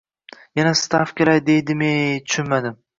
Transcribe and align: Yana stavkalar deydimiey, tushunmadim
Yana 0.61 0.71
stavkalar 0.79 1.45
deydimiey, 1.53 2.13
tushunmadim 2.27 2.79